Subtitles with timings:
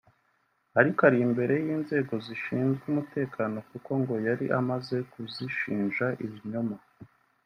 [0.79, 6.77] ariko ari imbere y’inzego zishinzwe umutekano kuko ngo yari amaze kuzishinja ibinyoma